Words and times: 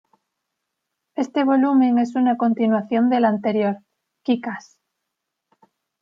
Este 1.13 1.43
volumen 1.43 1.99
es 1.99 2.15
una 2.15 2.35
continuación 2.35 3.11
del 3.11 3.23
anterior, 3.23 3.83
Kick 4.23 4.47
Ass. 4.47 4.79